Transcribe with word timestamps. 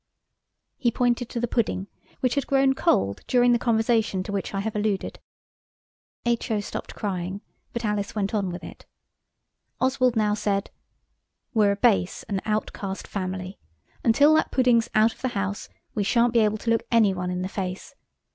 He 0.79 0.89
pointed 0.89 1.29
to 1.29 1.39
the 1.39 1.47
pudding, 1.47 1.85
which 2.21 2.33
had 2.33 2.47
grown 2.47 2.73
cold 2.73 3.21
during 3.27 3.51
the 3.51 3.59
conversation 3.59 4.23
to 4.23 4.31
which 4.31 4.51
I 4.51 4.61
have 4.61 4.75
alluded. 4.75 5.19
H.O. 6.25 6.59
stopped 6.61 6.95
crying, 6.95 7.41
but 7.71 7.85
Alice 7.85 8.15
went 8.15 8.33
on 8.33 8.49
with 8.49 8.63
it. 8.63 8.87
Oswald 9.79 10.15
now 10.15 10.33
said– 10.33 10.71
"We're 11.53 11.73
a 11.73 11.75
base 11.75 12.23
and 12.23 12.41
outcast 12.45 13.07
family. 13.07 13.59
Until 14.03 14.33
that 14.33 14.49
pudding's 14.49 14.89
out 14.95 15.13
of 15.13 15.21
the 15.21 15.27
house 15.37 15.69
we 15.93 16.03
shan't 16.03 16.33
be 16.33 16.39
able 16.39 16.57
to 16.57 16.71
look 16.71 16.81
any 16.91 17.13
one 17.13 17.29
in 17.29 17.43
the 17.43 17.47
face. 17.47 17.93